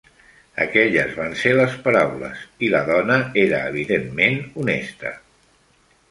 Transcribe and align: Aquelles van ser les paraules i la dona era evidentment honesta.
Aquelles 0.63 1.11
van 1.17 1.33
ser 1.41 1.51
les 1.57 1.75
paraules 1.83 2.41
i 2.67 2.69
la 2.75 2.81
dona 2.87 3.17
era 3.41 3.59
evidentment 3.73 4.41
honesta. 4.63 5.13